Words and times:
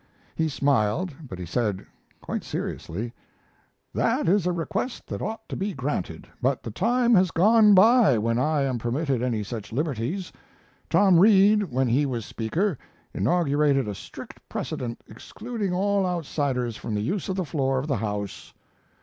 He 0.33 0.49
smiled, 0.49 1.13
but 1.29 1.37
he 1.37 1.45
said, 1.45 1.85
quite 2.21 2.43
seriously: 2.43 3.13
"That 3.93 4.27
is 4.27 4.47
a 4.47 4.51
request 4.51 5.05
that 5.05 5.21
ought 5.21 5.47
to 5.47 5.55
be 5.55 5.75
granted; 5.75 6.27
but 6.41 6.63
the 6.63 6.71
time 6.71 7.13
has 7.13 7.29
gone 7.29 7.75
by 7.75 8.17
when 8.17 8.39
I 8.39 8.63
am 8.63 8.79
permitted 8.79 9.21
any 9.21 9.43
such 9.43 9.71
liberties. 9.71 10.31
Tom 10.89 11.19
Reed, 11.19 11.61
when 11.65 11.87
he 11.87 12.07
was 12.07 12.25
Speaker, 12.25 12.79
inaugurated 13.13 13.87
a 13.87 13.93
strict 13.93 14.39
precedent 14.49 14.99
excluding 15.07 15.71
all 15.71 16.03
outsiders 16.07 16.75
from 16.77 16.95
the 16.95 17.01
use 17.01 17.29
of 17.29 17.35
the 17.35 17.45
floor 17.45 17.77
of 17.77 17.85
the 17.85 17.97
House." 17.97 18.55